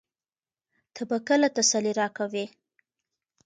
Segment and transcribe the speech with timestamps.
[0.93, 2.45] ته به کله تسلي راکوې؟